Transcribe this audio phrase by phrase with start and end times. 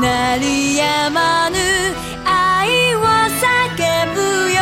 [0.00, 1.56] 鳴り止まぬ
[2.24, 3.44] 愛を叫
[4.14, 4.20] ぶ
[4.52, 4.60] よ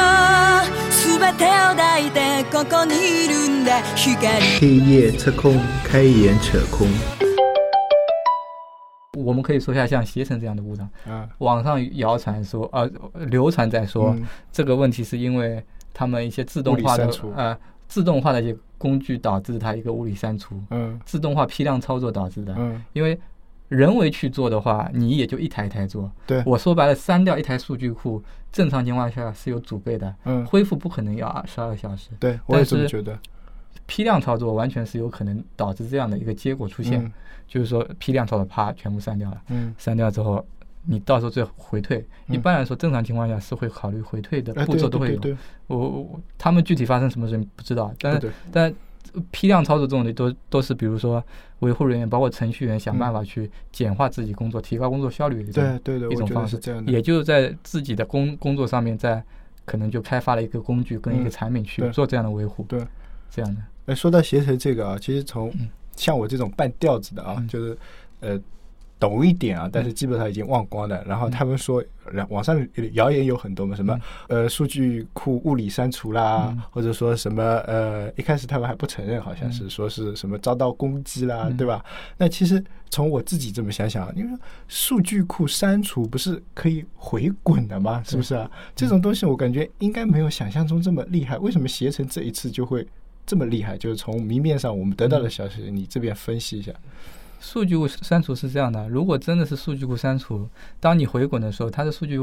[0.91, 2.95] 全てを抱いてここに
[3.27, 4.17] いるんだ光
[4.59, 6.89] 黑夜测空，开眼扯空。
[9.23, 10.89] 我们可以说一下像携程这样的故障。
[11.07, 12.91] 啊，网上谣传说，呃，
[13.27, 15.63] 流传在说、嗯这个问题是因为
[15.93, 22.55] 他们一些自动化的物理删除呃自动化的一些工具导致它一个物理删除，嗯自动化批量操作导致的。
[22.57, 23.21] 嗯，因为
[23.68, 26.12] 人为去做的话，你也就一台一台做。
[26.28, 32.10] 对我说白了，删掉一台数据库，正常情况下是有储备的，嗯恢复不可能要二十二个小时。
[32.20, 33.18] 对，我也但是这么觉得。
[33.88, 37.14] 批量操作完全是有可能导致这样的一个结果出现，嗯
[37.48, 39.40] 就是说批量操作啪全部删掉了。
[39.50, 40.44] 嗯，删掉之后，
[40.86, 45.20] 你到时候最后回退，一般来说正常情况下是会考虑回退的哎，步骤都会有。
[45.20, 45.38] 对对对
[45.68, 48.74] 我我他们具体发生什么事不知道，但是对，但
[49.32, 51.24] 批量操作这种的都都是比如说
[51.60, 56.58] 维护人员包括程序员想办法去简化自己工作，提高工作效率的一种对对对，一种方式。
[56.58, 56.92] 这样的。
[56.92, 59.24] 也就是在自己的工工作上面在
[59.66, 62.86] 可能就开发了一个工具跟一个嗯产品去做这样的维护，对，
[63.30, 63.62] 这样的。
[63.88, 65.70] 哎，说到携程这个啊，其实从嗯。
[65.96, 67.48] 像我这种半吊子的啊，嗯。
[67.48, 67.78] 就是
[68.20, 68.40] 呃
[69.00, 71.04] 懂一点啊，但是基本上已经忘光了。
[71.06, 72.56] 然后他们说，然网上
[72.94, 81.84] 谣言有很多嘛，什么呃数据库物理删除啦嗯，或者说什么呃一开始他们还不承认，好像是说是什么遭到攻击啦，嗯对吧？
[82.18, 88.02] 那其实从我自己这么想想，因为数据库删除不是可以回滚的吗？
[88.06, 88.50] 是不是啊？
[88.76, 91.38] 这种东西我感觉应该没有想象中这么厉害。
[91.38, 92.88] 为什么携程这一次就会
[93.26, 93.78] 这么厉害？
[93.78, 96.72] 就是从明面上我们得到的消息，你这边分析一下。
[97.40, 100.48] 数据库删除是这样的，如果真的是数据库删除，
[100.80, 102.18] 当你回滚的时候，它的数据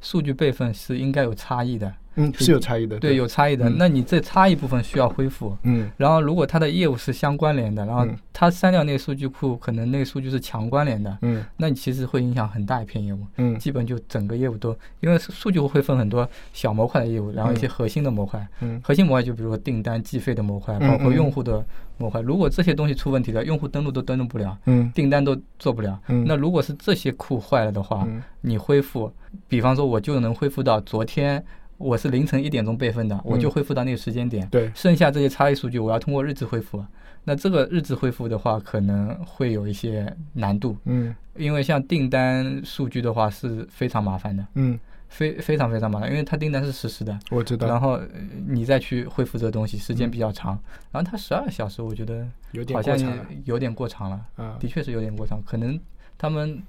[0.00, 2.98] 数据备份是应该有差异的，嗯，是有差异的。
[2.98, 3.68] 对，有差异的。
[3.68, 3.76] 嗯。
[3.78, 5.56] 那你这差异部分需要恢复。
[5.62, 5.90] 嗯。
[5.96, 8.16] 然后，如果它的业务是相关联的，然后嗯。
[8.32, 11.44] 它删掉那个数据库，可能那个数据是强关联的，嗯。
[11.56, 13.58] 那你其实会影响很大一片业务，嗯。
[13.58, 18.80] 基本就整个业务都，因为数据库会分很多小模块的业务，然后一些核心的模块，嗯。
[18.82, 21.14] 核心模块就比如说订单计费的模块，嗯包括嗯。
[21.14, 21.64] 用户的
[21.98, 24.90] 模块，如果这些东西出问题了，用户登录都登录不了，嗯。
[24.94, 26.24] 订单都做不了，嗯。
[26.26, 28.22] 那如果是这些库坏了的话，嗯。
[28.40, 29.12] 你恢复，
[29.48, 31.44] 比方说我就能恢复到昨天
[31.80, 34.72] 我是凌晨一点钟备份的，我就恢复到那个时间点，嗯对。
[34.74, 36.84] 剩下这些差异数据我要通过日志恢复，
[37.24, 41.14] 那这个日志恢复的话可能会有一些难度，嗯。
[41.36, 47.66] 因为像订单数据的话是非常麻烦的，嗯，非非常非常麻烦，因为它订单是实时的，我知道。
[47.66, 48.06] 然后呃
[48.46, 50.58] 你再去恢复这个东西，时间比较长。
[50.92, 54.58] 然后它十二小时，我觉得有点好像过长了有点过长了，啊。
[54.60, 55.42] 的确是有点过长。
[55.42, 55.80] 可能
[56.18, 56.62] 他们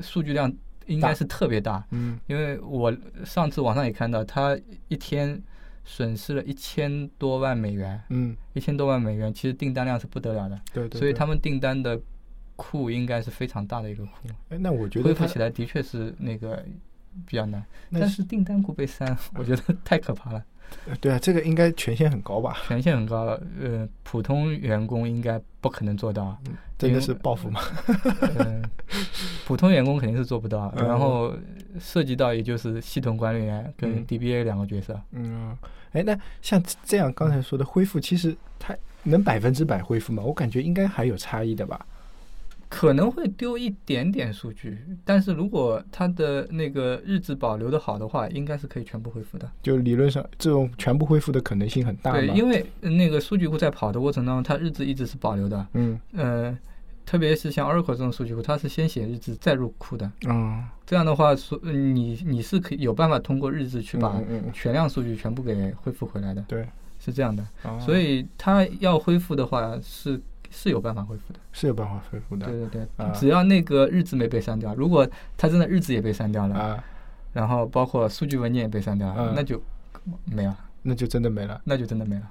[0.00, 0.50] 数据量
[0.86, 4.58] 应该是特别大，嗯因为我上次网上也看到，他
[4.88, 5.42] 一天
[5.84, 10.88] 损失了一千多万美元，嗯，一千多万美元，其实订单量是不得了的，对对。
[10.90, 12.00] 对所以他们订单的
[12.56, 16.64] 库应该是非常大的一个库，哎，那我觉得恢复起来的确是那个
[17.26, 17.64] 比较难。
[17.90, 20.44] 那但是订单库被删，我觉得 太可怕了。
[20.86, 22.56] 呃对啊，这个应该权限很高吧？
[22.66, 26.36] 权限很高，呃，普通员工应该不可能做到，
[26.78, 27.60] 真的是报复吗？
[28.38, 28.64] 嗯、
[29.46, 31.34] 普通员工肯定是做不到，嗯然后
[31.80, 35.56] 涉及到也就是系统管理员跟嗯 DBA 两个角色，嗯，
[35.92, 40.22] 哎，那像这样刚才说的恢复，其实它能百分之百恢复吗？
[40.22, 41.86] 我感觉应该还有差异的吧。
[42.66, 49.48] 可能会丢一点点数据，但是如果它的那个日志保留的好的话，应该是可以全部恢复的。
[49.62, 52.34] 就理论上，这种全部恢复的可能性很大对，嘛。
[52.34, 56.58] 因为呃那个数据库在跑的过程当中，它日志一直是保留的，嗯呃，
[57.06, 60.10] 特别是像 Oracle 这种数据库，它是先写日志再入库的。
[60.26, 64.20] 嗯这样的话，说你你是可以有办法通过日志去把
[64.52, 67.46] 全量数据全部给恢复回来的，对，是这样的。
[67.62, 70.20] 哦所以它要恢复的话是
[70.50, 71.40] 是有办法恢复的。
[71.52, 72.46] 是有办法恢复的。
[72.46, 76.84] 对对对，啊只要那个日志没被删掉，如果它真的日志也被删掉了，啊，
[77.32, 79.60] 然后包括数据文件也被删掉了，嗯那就
[80.26, 81.60] 没了，那就真的没了。
[81.64, 82.30] 那就真的没了。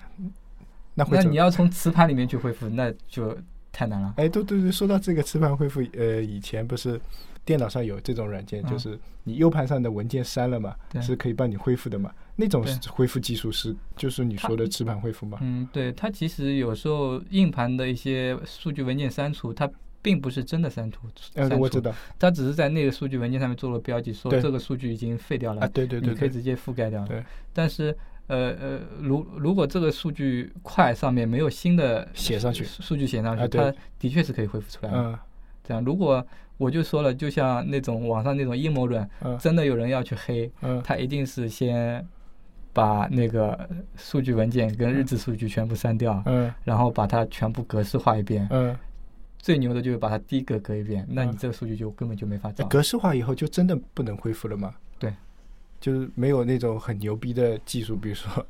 [0.93, 1.03] 那？
[1.09, 3.35] 那你要从磁盘里面去恢复，那就
[3.73, 4.13] 太难了。
[4.15, 7.01] 哎，对对对，说到这个磁盘恢复，呃，以前不是
[7.43, 12.09] 电脑上有这种软件，嗯就是你 U 盘上的文件删了嘛，是可以帮你恢复的嘛？
[12.35, 15.39] 那种恢复技术是就是你说的磁盘恢复吗？
[15.41, 19.69] 嗯，对，它其实有时候硬盘的一些数据文件删除，它
[20.01, 27.05] 并不是真的删除，呃，删除，我知道它只是在那个数据文件上面做了标记，说这个数据已经废掉了，啊，对对对对你可以直接覆盖掉。
[27.07, 27.95] 对，但是
[28.27, 34.97] 呃呃，如如果这个数据块上面没有新的写上去数数据写上去，啊它的确是可以恢复出来的。
[34.97, 35.19] 嗯
[35.65, 36.25] 这样，如果
[36.57, 42.05] 我就说了，就像那种网上那种阴谋论，嗯真的有人要去黑，嗯他一定是先
[42.73, 48.75] 把那个数据文件跟日志数据全部删掉，嗯然后把它全部格式化一遍，嗯
[49.39, 52.65] 最牛的就是把它低格隔一遍，那你嗯这个数据就根本就没法找。
[52.67, 54.73] 格式化以后就真的不能恢复了吗？
[55.83, 58.45] 对，就是没有那种很牛逼的技术，比如说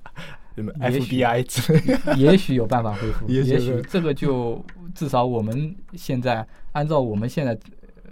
[0.55, 2.15] 什么 FBI 之类的。
[2.15, 4.63] 也许有办法恢复， 也许这个就
[4.93, 7.57] 至少我们现在按照我们现在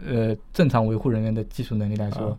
[0.05, 2.37] 呃正常维护人员的技术能力来说，啊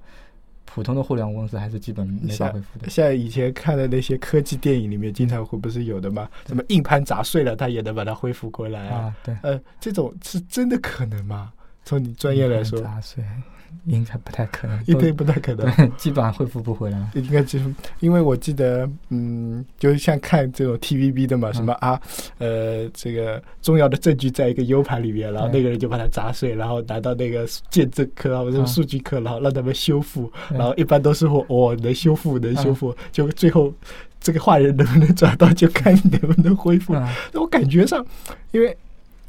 [0.65, 2.89] 普通的互联网公司还是基本没法恢复的。
[2.89, 6.27] 像以前看的那些科技电影里面，经常会不是有的吗？
[6.47, 11.53] 什么硬盘砸碎了，它也能把它恢复过来啊，对，呃，这种是真的可能吗？
[11.85, 13.23] 从你专业来说，砸碎
[13.87, 15.67] 应该不太可能，一定不太可能。
[15.97, 17.11] 基本上恢复不回来。
[17.15, 22.01] 应该就是因为我记得，嗯，就是像看这种 TVB 的嘛，嗯什么啊，
[22.39, 33.73] 呃，这个重要的证据在一个 U 盘里面，然后那个人就把它砸碎，然后拿到那个鉴证科啊或者嗯数据科，然后让他们修复，对然后一般都是我哦能修复能修嗯复，就最后
[34.21, 36.95] 这个坏人能不能找到，就看你能不能恢复。
[36.95, 38.05] 啊，那我感觉上，
[38.53, 38.77] 因为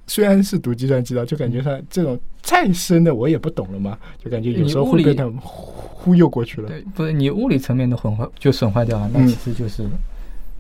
[0.08, 6.68] 虽然是读计算机的，就感觉上这种再深的我也不懂了嘛，就感觉有时候会被他们忽悠过去了。
[6.68, 9.84] 对，不是你物理层面的损坏就损坏掉了，那嗯其实就是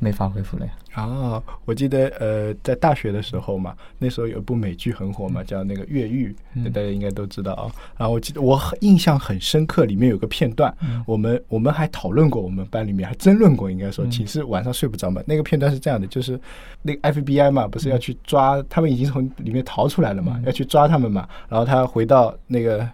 [0.04, 0.72] 没法恢复了呀。
[0.94, 7.72] 啊，我记得呃，在大学的时候嘛，那时候有一部美剧很火嘛，叫那个《越狱》，嗯大家应该都知道啊。
[7.98, 15.20] 然后我记得我印象很深刻，里面有个片段，嗯我们我们还讨论过，我们班里面还争论过，应该说嗯寝室晚上睡不着嘛。
[15.26, 16.40] 那个片段是这样的，就是
[16.84, 21.28] 那个 FBI 嘛，不是要去抓他们，已经从里面逃出来了嘛，嗯要去抓他们嘛。
[21.50, 22.88] 然后他回到那个。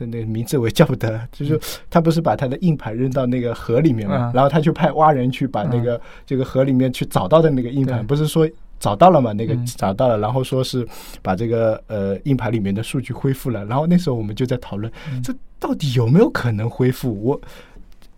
[0.00, 8.48] 的那个名字我也叫不得，就是他不是把他的硬盘扔到那个河里面嘛，嗯然后他就派挖人去把那个、这个河里面去找到的那个硬盘，不是说
[8.80, 9.32] 找到了嘛？
[9.32, 9.66] 那个嗯。
[9.76, 10.86] 找到了，然后说是
[11.22, 15.22] 把这个呃硬盘里面的数据恢复了，然后那时候我们就在讨论，嗯。
[15.22, 17.12] 这到底有没有可能恢复？
[17.22, 17.40] 我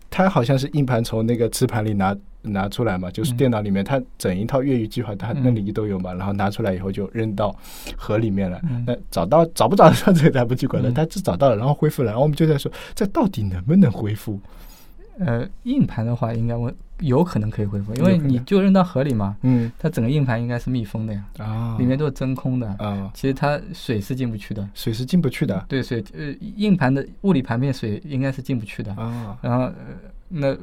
[0.09, 7.55] 他好像是硬盘从那个磁盘里拿拿出来嘛，就是嗯电脑里面，它整一套越狱计划它嗯那里都有嘛，然后拿出来以后就扔到
[7.97, 8.59] 河里面了。
[8.69, 14.39] 嗯那找到找不找得到这个咱不去管了，嗯他只找到了，然后恢复了，然后我们就在说这到底能不能恢复？
[15.19, 24.67] 呃，硬盘的话应该我有可能可以恢复，因为你就扔到河里嘛，嗯它整个硬盘应该是密封的呀，啊里面都是真空的，啊其实它水是进不去的。
[24.73, 28.91] 水是进不去的对，水呃硬盘的物理盘面水应该是进不去的。
[28.95, 29.73] 啊然后呃
[30.33, 30.57] 那呃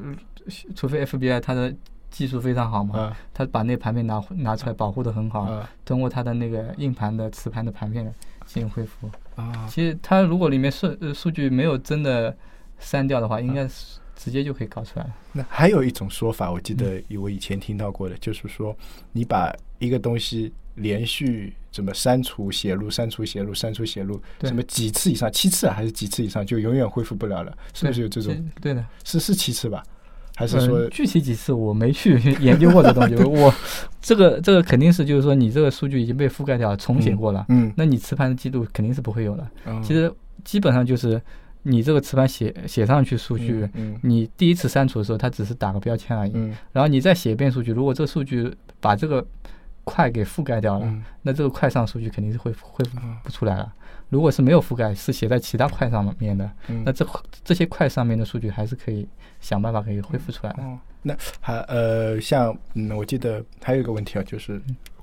[0.75, 1.75] 除非 FBI 它的
[2.11, 8.05] 技术非常好嘛，啊它把那盘片拿拿出来保护的很好，啊通过它的那个硬盘的磁盘的盘片
[8.47, 9.09] 进行恢复。
[9.37, 9.67] 啊。
[9.71, 12.37] 其实它如果里面数呃数据没有真的
[12.79, 15.15] 删掉的话，应该是直接就可以搞出来了。
[15.33, 17.21] 那还有一种说法，我记得嗯。
[17.23, 18.77] 我以前听到过的，就是说
[19.13, 28.73] 你把一个东西连续怎么删除、写入、删除、写入、删除、写入，什么几次以上，七次啊还是几次以上，就永远恢复不了了，是不是有这种对？
[28.73, 29.83] 对的，是是七次吧？
[30.37, 33.53] 还是说嗯具体几次我没去研究过这东西， 我
[34.01, 37.71] 这个这个肯定是就是说你这个数据已经被覆盖掉了，重写过了，嗯？
[37.77, 39.51] 那你磁盘的记录肯定是不会有了。
[39.67, 40.11] 嗯其实
[40.43, 41.21] 基本上就是
[41.65, 46.33] 你这个磁盘写写上去数据，嗯你第一次删除的时候，它只是打个标签而已。
[46.35, 48.51] 嗯然后你再写一遍数据，如果这个数据
[48.81, 49.27] 把这个
[49.85, 53.73] 块给覆盖掉了，嗯那这个块上数据肯定是恢复恢复嗯不出来了。
[54.09, 57.06] 如果是没有覆盖，是写在其他块上面的，嗯那这
[57.44, 59.09] 这些块上面的数据还是可以
[59.41, 60.62] 想办法可以恢复出来的。
[60.62, 64.61] 哦，那还呃，像嗯，我记得还有一个问题啊，就是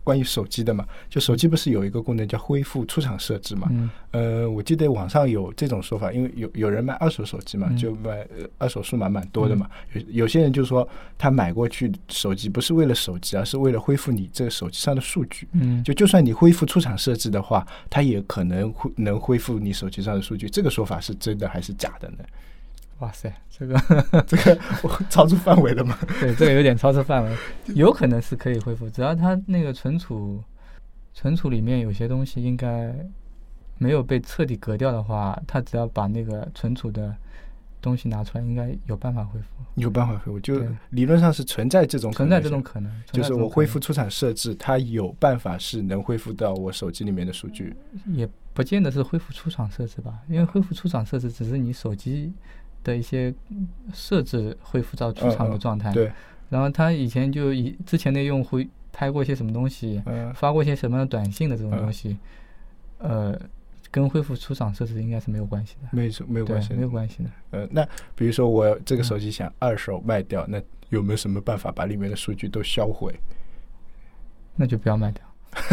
[0.08, 3.68] 关于手机的嘛，就手机不是有一个功能叫恢复出厂设置嘛？
[3.72, 9.70] 嗯呃，我记得网上有这种说法，因为有有人卖二手手机嘛，嗯就卖、呃二手数码蛮多的嘛。
[9.92, 10.88] 有有些人就说
[11.18, 15.46] 他买过去手机不是为了手机，而是为了恢复你这个手机上的数据。
[15.52, 20.50] 嗯，就就算你恢复出厂设置的话，它也可能会能恢复你手机上的数据。
[20.50, 22.24] 这个说法是真的还是假的呢？
[23.00, 23.80] 哇塞，这个
[24.26, 25.98] 这个我超出范围了嘛？
[26.20, 27.36] 对这个有点超出范围，
[27.76, 30.44] 有可能是可以恢复，只要它那个存储
[31.14, 32.94] 存储里面有些东西应该
[33.78, 37.16] 没有被彻底革掉的话，它只要把那个存储的
[37.80, 39.46] 东西拿出来，应该有办法恢复。
[39.76, 47.76] 有办法恢复，就理论上是存在这种可存在这种可能，就是我恢复出厂设置，它有办法是能恢复到我手机里面的数据。
[48.08, 52.34] 也不见得是恢复出厂设置吧，因为恢复出厂设置只是你手机
[52.88, 55.92] 的一些嗯设置恢复到出厂的状态。
[55.92, 56.12] 对，
[56.50, 58.60] 然后他以前就以之前的用户
[58.92, 62.18] 拍过一些什么东西，嗯发过一些什么样的短信的这种嗯东西，
[63.00, 63.40] 呃，
[63.92, 65.90] 跟恢复出厂设置应该是没有关系的。
[65.92, 67.30] 没有没有关系，，没有关系的。
[67.52, 73.14] 呃，那比如说我这个嗯手机想二手卖掉，那有没有什么办法把里面的数据都销毁？
[74.56, 75.24] 那就不要卖掉。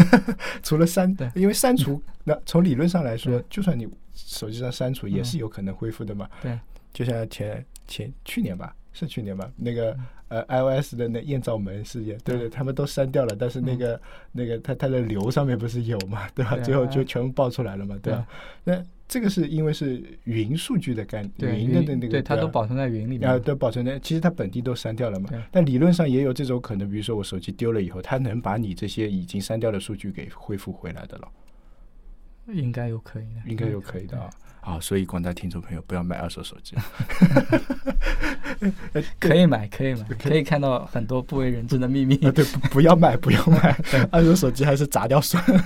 [0.63, 6.27] 除了删对，因为删除， 那从理论上来说，就算你手机上删除，也是嗯有可能恢复的嘛。
[6.41, 6.57] 对，
[6.95, 9.51] 就像前前去年吧，是去年吧？
[9.57, 9.95] 那个
[10.29, 16.55] 呃，iOS 的那艳照门事件，对对，他们都删掉了，但是那个那个它它的流上面不是有嘛， 对吧？
[16.59, 18.25] 最后就全部爆出来了嘛，对吧？
[18.63, 25.29] 那这个是因为是云数据的概念，对云的那那个对它都保存在云里面啊，都保存在，其实它本地都删掉了嘛。
[25.51, 31.27] 但理论上也有这种可能，比如说我手机丢了以后，它能把你这些已经删掉的数据给恢复回来的了，
[32.47, 34.29] 应该有可以的，应该有可以的啊。
[34.61, 36.75] 好，所以广大听众朋友不要买二手手机。
[39.19, 42.15] 可以买，可以买，可以看到很多不为人知的秘密。
[42.25, 43.77] 啊，对，不不要买，不要买，
[44.11, 45.63] 二手手机还是砸掉算了。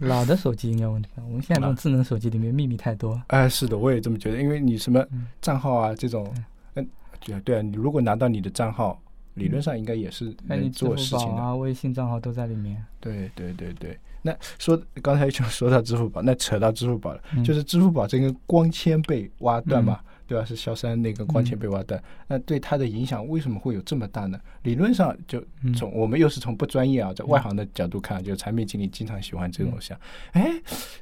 [0.00, 3.18] 老的手机应该问题不大，我们现在这种智能手机里面秘密太多。
[3.28, 6.30] 哎，是的，我也这么觉得，因为你什么嗯账号啊这种，
[6.74, 6.86] 嗯，
[7.24, 9.00] 对啊，对啊，你如果拿到你的账号，
[9.34, 10.34] 理论上应该也是
[10.74, 12.84] 做事情啊、微信账号都在里面。
[13.00, 20.44] 对对对对，那说刚才就说到支付宝，那扯到支付宝了，嗯就是支付宝这根光纤被挖断嘛，对吧？
[20.44, 24.40] 是萧山那根光纤被挖断，那对它的影响为什么会有这么大呢？
[24.62, 29.98] 理论上就嗯从、我们又是从不专业啊，在外行的角度看，就产品经理经常喜欢这种想，
[30.32, 30.50] 哎，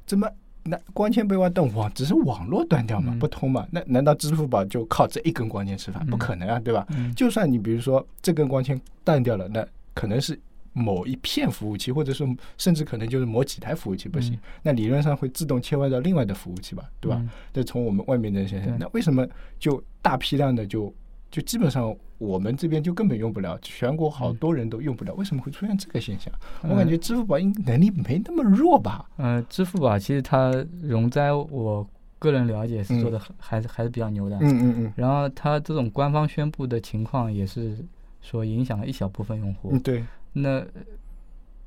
[0.07, 0.29] 怎么？
[0.63, 3.67] 那光纤被挖断，网只是网络断掉嘛，嗯不通嘛？
[3.71, 6.05] 那难道支付宝就靠这一根光纤吃饭？
[6.07, 6.87] 不可能啊，对吧？
[6.91, 10.39] 嗯就算你比如说这根光纤断掉了，那可能是
[10.73, 12.25] 某一片服务器，或者是
[12.57, 17.17] 甚至可能就是某几台服务器不行，嗯那理论上会自动切换到另外的服务器吧，对吧？
[17.21, 19.27] 嗯这从我们外面的现象对，那为什么
[19.59, 20.93] 就大批量的就
[21.31, 26.33] 就基本上我们这边就根本用不了，全国好多人都用不了，为什么会出现这个现象？
[26.63, 29.09] 我感觉支付宝应能力没那么弱吧？
[29.17, 31.87] 呃，支付宝其实它容灾，我
[32.19, 34.37] 个人了解是做的很还是还是比较牛的。
[34.37, 37.79] 嗯嗯嗯然后它这种官方宣布的情况也是
[38.21, 39.71] 说影响了一小部分用户。
[39.73, 40.67] 嗯，对，那呃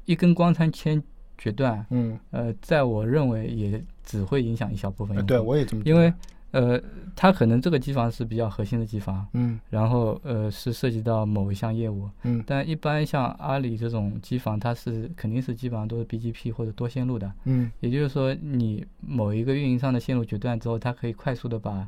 [0.06, 1.02] 一根光纤切
[1.38, 5.28] 决断，嗯，呃，在我认为也只会影响一小部分用户。
[5.34, 6.14] 呃对我也这么因为
[6.52, 6.80] 呃，
[7.16, 9.60] 它可能这个机房是比较核心的机房，嗯。
[9.72, 12.44] 然后呃是涉及到某一项业务，嗯。
[12.46, 17.72] 但一般像阿里这种机房，它是肯定是基本上都是 BGP 或者多线路的，嗯。
[17.80, 21.88] 也就是说，你某一个运营商的线路决断之后，它可以快速的把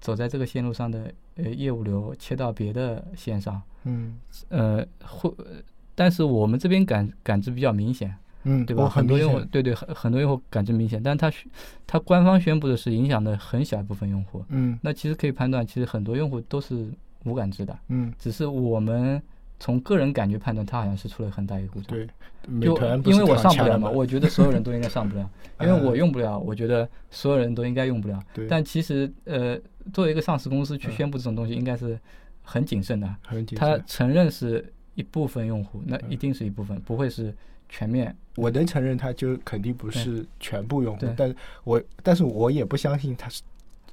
[0.00, 4.18] 走在这个线路上的呃业务流切到别的线上，嗯。
[4.48, 5.32] 呃，会，
[5.94, 8.88] 但是我们这边感感知比较明显，嗯，对吧？
[8.88, 11.50] 很多用户对对，很很多用户感知明显，但它宣
[11.86, 16.86] 它官方宣布的是影响的很小一部分用户，嗯那其实可以判断，其实很多用户都是
[17.24, 19.20] 无感知的，嗯，只是我们
[19.60, 21.96] 从个人感觉判断，它好像是出了很大一个故障。
[21.96, 22.06] 对，
[22.60, 22.76] 就
[23.10, 25.30] 因为我上不了嘛，我觉得所有人都应该上不了，
[25.60, 28.20] 因为嗯我用不了，我觉得所有人都应该用不了。
[28.34, 29.56] 对但其实呃，
[29.92, 31.96] 作为一个上市公司去嗯宣布这种东西，应该是
[32.42, 33.14] 很谨慎的。
[33.24, 33.68] 很谨慎。
[33.78, 37.34] 他承认是一部分用户，那嗯一定是一部分，不会是
[37.68, 38.14] 全面。
[38.36, 41.34] 我能承认，它就肯定不是全部用户对，但
[41.64, 43.42] 我但是我也不相信它是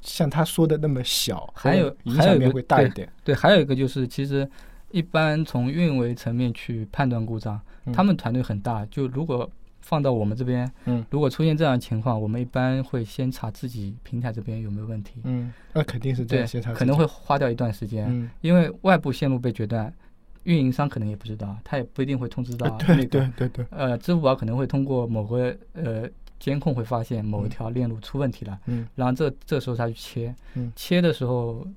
[0.02, 3.10] 像他说的那么小，还有影响面会大一对点。
[3.24, 4.50] 对，还有一个就是，其实
[4.92, 7.92] 一般从运维层面去判断故障，嗯。
[7.94, 9.50] 他们团队很大，就如果
[9.82, 11.06] 放到我们这边，嗯。
[11.10, 15.20] 如果出现这样的情况，我们一般会先查自己平台这边有没有问题。
[15.26, 19.94] 嗯，那肯定是这对样，可能会花掉一段时间，嗯，因为外部线路被决断，
[20.44, 23.06] 运营商可能也不知道，他也不一定会通知到呃那个。
[23.06, 31.68] 对对对对，呃，支付宝可能会通过某个呃监控会发现某一条链路出问题了，嗯然后这这时候他去切，嗯切的时候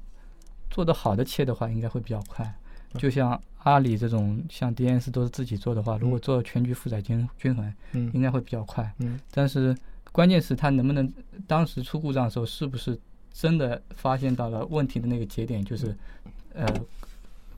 [0.71, 2.45] 做的好的切的话，应该会比较快。
[2.45, 7.65] 嗯就像阿里这种，像 DNS 都是自己做的话，如果嗯做全局负载均均衡，
[7.95, 8.93] 应嗯该会比较快。
[8.99, 9.75] 嗯但是
[10.13, 11.11] 关键是它能不能
[11.47, 12.99] 当时出故障的时候，是不是
[13.33, 15.97] 真的发现到了问题的那个节点，就是
[16.55, 16.67] 呃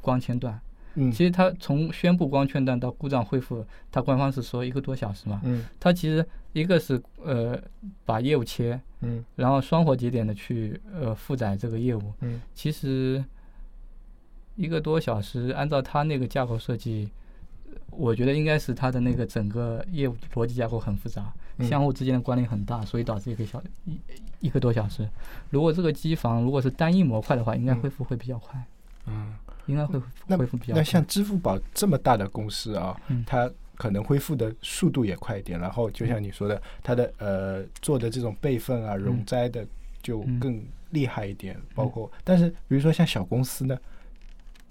[0.01, 0.59] 光纤断。
[0.95, 1.11] 嗯。
[1.11, 5.41] 其实它从宣布光圈断到故障恢复，它官方是说一个多小时嘛。
[5.45, 5.65] 嗯。
[5.79, 7.61] 它其实一个是呃
[8.05, 9.25] 把业务切，嗯。
[9.37, 12.41] 然后双活节点的去呃负载这个业务，嗯。
[12.55, 13.25] 其实
[14.57, 17.11] 一个多小时，按照它那个架构设计，
[17.91, 21.67] 我觉得应该是它的那个整个业务逻辑架构很复杂，嗯。
[21.69, 23.99] 相互之间的关联很大，所以导致一个小一
[24.41, 25.09] 一个多小时。
[25.51, 28.63] 如果这个机房如果是单一模块的话，应该嗯恢复会比较快，
[29.07, 29.35] 嗯。
[29.67, 30.81] 应该会那恢复比较快。
[30.81, 35.59] 那像支付宝这么大的公司啊，嗯它可能恢复的速度也快一点。
[35.59, 39.67] 然后就像你说的，它的呃做的这种备份啊、容灾的
[40.03, 41.61] 就嗯更厉害一点。
[41.75, 43.77] 包括，但是比如说像小公司呢，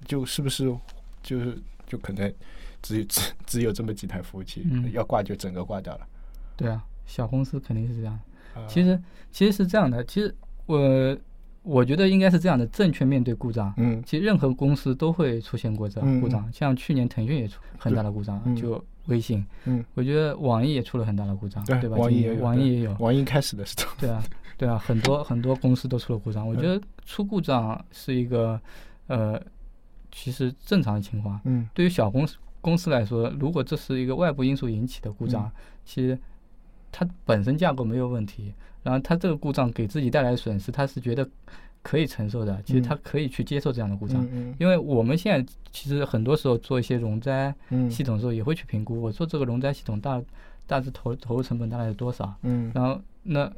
[0.05, 0.73] 就是不是
[1.21, 2.33] 就是就可能
[2.81, 6.07] 只有只只有这么几台服务器，嗯要挂就整个挂掉了。
[6.55, 8.13] 对啊，小公司肯定是这样。
[8.53, 10.33] 啊其实其实是这样的，其实
[10.65, 11.17] 我
[11.63, 13.73] 我觉得应该是这样的，正确面对故障。
[13.77, 19.45] 嗯其实任何公司都会出现过这嗯样故障，像去年腾讯也出很大的故障，嗯就微信。
[19.65, 21.97] 嗯，我觉得网易也出了很大的故障，对对吧？
[21.97, 24.23] 网易也有网易也有，网易开始的时候，对啊，
[24.57, 26.47] 对啊，很多很多公司都出了故障。
[26.47, 28.59] 我觉得出故障是一个
[29.07, 29.41] 呃
[30.11, 31.39] 其实正常的情况。
[31.45, 35.51] 嗯对于小公司公司来说，如果这是一个外部因素引起的故障，嗯
[35.85, 36.17] 其实
[36.93, 41.27] 它本身架构没有问题，然后它这个故障给自己带来的损失，它是觉得
[41.81, 42.61] 可以承受的。
[42.63, 42.83] 其实嗯。
[42.83, 47.89] 它可以去接受这样的故障，嗯因为我们现在其实很多时候做一些容灾嗯。
[47.89, 50.21] 系统的时候，也会去评估，我做这个容灾系统大
[50.67, 52.71] 大致投投入成本大概是多少，嗯。
[52.75, 53.51] 然后那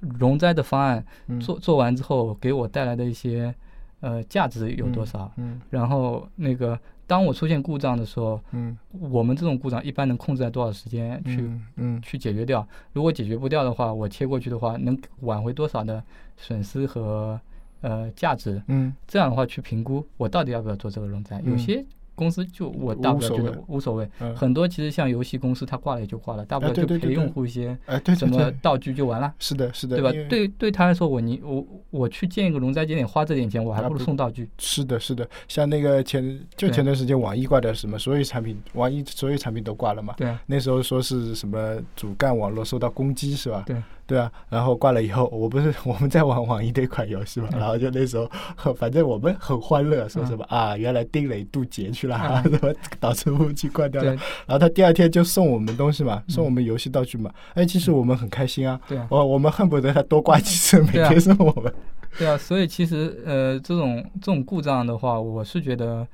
[0.00, 1.38] 容灾的方案嗯。
[1.38, 3.54] 做做完之后，给我带来的一些
[4.00, 5.30] 呃价值有多少？
[5.36, 5.60] 嗯。
[5.68, 6.78] 然后那个
[7.12, 12.66] 当我出现故障的时候，嗯我们这种故障一般能控制在多少时间去、嗯嗯去解决掉？
[12.94, 16.02] 如果解决不掉的话，我切过去的话，能挽回多少的
[16.38, 17.38] 损失和
[17.82, 18.62] 呃价值？
[18.68, 21.36] 嗯这样的话去评估我到底要不要做这个容灾。
[21.44, 27.76] 有嗯些公司就我大不了觉得无所谓无所谓，嗯很多其实像游戏公司，它挂了也就挂了，大不啊了就赔用户一些
[28.16, 29.32] 什么道具就完了。
[29.38, 30.28] 是的是的，对吧？
[30.28, 34.48] 对对他来说，我你我我去建一个容灾节点，花这点钱，我还不如送道具。
[34.58, 40.14] 是的，是的，像那个前就前段时间网易挂掉什么，所有产品，网易所有产品都挂了嘛。
[40.16, 43.64] 对啊，那时候说是什么主干网络受到攻击是吧？
[43.66, 43.76] 对
[44.06, 47.58] 对啊，然后挂了以后，我不是 我们在玩网易的一款游戏嘛，嗯。
[47.60, 48.16] 然后就那时
[48.56, 52.52] 候反正我们很欢乐，说什么啊，原来丁磊渡劫去了，嗯。
[52.52, 54.10] 什么导致服务器关掉了，
[54.46, 56.30] 然后他第二天就送我们东西嘛，嗯。
[56.30, 61.72] 送我们游戏道具嘛，哎，其实我们很开心啊，对啊，我我们恨不得他多挂几次，每天送我们。
[62.18, 66.06] 对啊，所以其实呃，这种这种故障的话，我是觉得，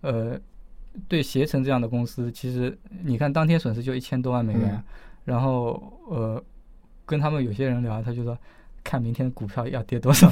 [0.00, 0.36] 呃，
[1.06, 4.82] 对携程这样的公司，其实你看当天损失就一千多万美元，嗯。
[5.24, 6.42] 然后呃，
[7.06, 8.36] 跟他们有些人聊，他就说。
[8.84, 10.30] 看明天股票要跌多少，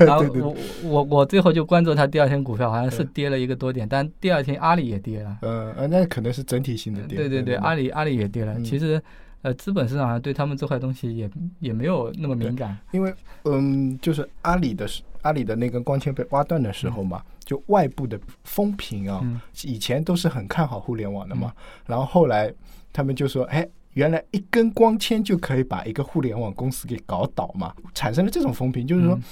[0.00, 7.16] 然后我我我最后就关注他第二天股票，好像是嗯跌了一个多点，但第二天阿里也跌了，呃呃，那可能是整体性的跌。
[7.16, 8.52] 对对对，阿里阿里也跌了。
[8.58, 9.02] 嗯其实
[9.40, 13.10] 呃，资本市场上对他们这块东西也也没有那么敏感，因为
[13.44, 14.86] 嗯，就是阿里的
[15.22, 21.54] 阿里的那根光纤被挖断的时候嘛，就外部的风评啊，嗯以前都是很看好互联网的嘛，
[21.86, 22.52] 然后后来
[22.92, 23.66] 他们就说，哎。
[23.94, 29.22] 原来一根光纤就可以把一个互联网公司给搞倒嘛，产生了这种风评，就是说嗯，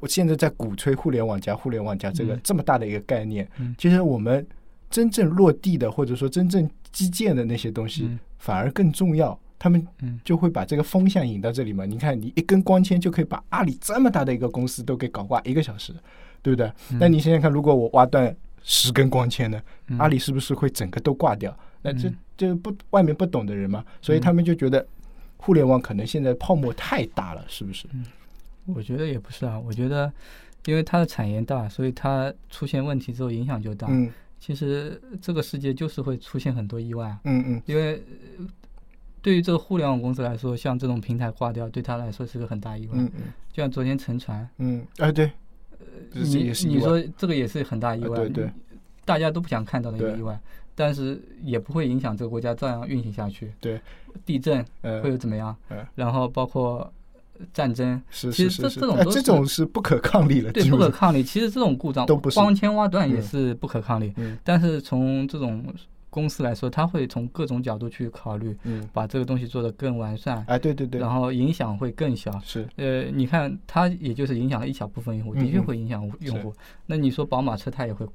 [0.00, 2.40] 我现在在鼓吹互联网加互联网加这个嗯。
[2.44, 3.74] 这么大的一个概念，嗯。
[3.78, 4.46] 其实我们
[4.90, 8.18] 真正落地的或者说真正基建的那些东西嗯。
[8.38, 10.20] 反而更重要，他们嗯。
[10.24, 11.86] 就会把这个风向引到这里嘛。
[11.86, 15.94] 你看，你一根光纤就可以把阿里这么大的一个公司都给搞挂一个小时，
[16.42, 16.70] 对不对？
[16.90, 16.98] 嗯。
[17.00, 19.98] 那你想想看，如果我挖断十根光纤呢，嗯。
[19.98, 21.56] 阿里是不是会整个都挂掉？
[21.82, 24.86] 那这嗯这不外面不懂的人嘛，所以他们就觉得
[25.36, 27.86] 互联网可能现在泡沫太大了，是不是？
[28.66, 30.12] 我觉得也不是啊，我觉得
[30.66, 33.86] 因为它的产业大，所以它出现问题之后影响就大。
[33.90, 34.10] 嗯
[34.44, 38.02] 其实这个世界就是会出现很多意外啊，嗯嗯，因为
[38.38, 38.46] 呃
[39.20, 42.92] 对于这个互联网公司来说，像这种平台挂掉，对他来说是个很大意外。
[42.94, 45.26] 嗯嗯就像昨天沉船，嗯，哎对，
[45.78, 48.50] 呃你你也是意外说这个也是很大意外，啊对对
[49.04, 50.36] 大家都不想看到的一个意外，
[50.74, 53.52] 但是也不会影响这个国家照样运行下去。
[53.60, 53.80] 对，
[54.24, 55.00] 地震呃。
[55.02, 55.54] 会有怎么样？
[55.70, 56.90] 嗯然后包括
[57.52, 61.22] 战争，是其实这这这种都是种是不可抗力了，对不可抗力。
[61.22, 62.36] 其实这种故障，都不是。
[62.38, 63.22] 光纤挖断也嗯。
[63.22, 64.12] 是不可抗力。
[64.16, 64.38] 嗯。
[64.44, 65.64] 但是从这种
[66.08, 72.30] 公司来说，它会从各种角度去考虑，嗯，把这个东西做得更完善，哎对对对，然后影响会更小。
[72.44, 72.68] 是。
[72.76, 76.52] 呃，你看它也就是影响了一小部分用户，的确会影响用户。
[76.86, 78.06] 那你说宝马车它也会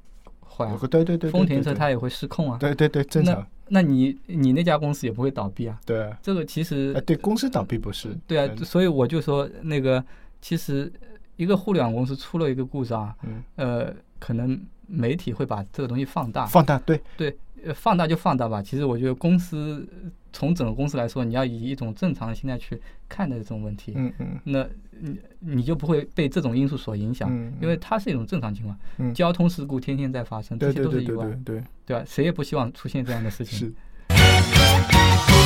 [0.58, 2.58] 坏啊，对对对，丰田车它也会失控啊。
[2.58, 5.78] 对对对正常，那你你那家公司也不会倒闭啊。
[5.86, 10.04] 对啊，这个其实哎对公司倒闭不是，对啊，嗯所以我就说那个，
[10.40, 10.92] 其实
[11.36, 18.60] 一个互联网公司出了一个故障，嗯，呃，可能媒体会把这个东西放大，放大对，对，呃，放大就放大吧。
[18.60, 19.86] 其实我觉得公司
[20.32, 24.66] 从整个公司来说，你要以一种正常的心态去看待这种问题，嗯嗯那
[25.00, 28.78] 你你就不会被这种因素所影响，嗯，因为它是一种正常情况。
[28.98, 32.04] 嗯交通事故天天在发生，这对对对对些都是意外，对对，对吧？
[32.06, 33.58] 谁也不希望出现这样的事情。
[33.58, 33.72] 是